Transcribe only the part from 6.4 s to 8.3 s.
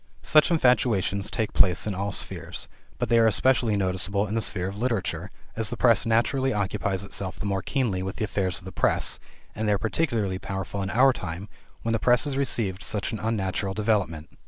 occupies itself the more keenly with the